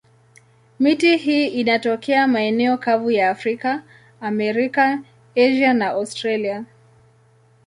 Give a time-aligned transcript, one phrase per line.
[0.79, 3.83] Miti hii inatokea maeneo kavu ya Afrika,
[4.21, 5.03] Amerika,
[5.35, 6.65] Asia na Australia.